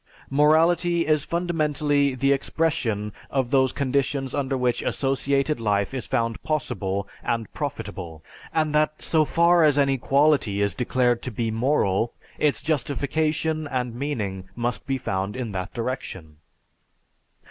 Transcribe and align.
Morality 0.31 1.05
is 1.05 1.23
fundamentally 1.23 2.15
the 2.15 2.31
expression 2.33 3.13
of 3.29 3.51
those 3.51 3.71
conditions 3.71 4.33
under 4.33 4.57
which 4.57 4.81
associated 4.81 5.59
life 5.59 5.93
is 5.93 6.07
found 6.07 6.41
possible 6.41 7.07
and 7.21 7.53
profitable, 7.53 8.23
and 8.51 8.73
that 8.73 8.99
so 9.03 9.23
far 9.23 9.61
as 9.61 9.77
any 9.77 9.99
quality 9.99 10.59
is 10.59 10.73
declared 10.73 11.21
to 11.21 11.29
be 11.29 11.51
moral 11.51 12.15
its 12.39 12.63
justification 12.63 13.67
and 13.67 13.93
meaning 13.93 14.49
must 14.55 14.87
be 14.87 14.97
found 14.97 15.35
in 15.35 15.51
that 15.51 15.71
direction. 15.71 16.37